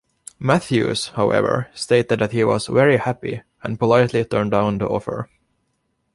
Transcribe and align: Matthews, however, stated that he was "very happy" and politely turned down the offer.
Matthews, 0.39 1.09
however, 1.09 1.67
stated 1.75 2.17
that 2.17 2.31
he 2.31 2.43
was 2.43 2.65
"very 2.65 2.97
happy" 2.97 3.43
and 3.61 3.77
politely 3.77 4.25
turned 4.25 4.49
down 4.49 4.79
the 4.79 4.87
offer. 4.87 5.29